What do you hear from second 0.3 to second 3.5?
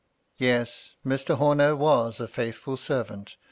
Yes! Mr. Homer was a faithful servant.